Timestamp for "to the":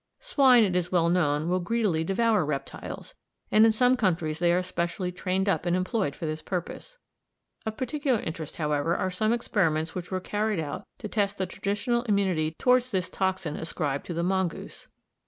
14.07-14.23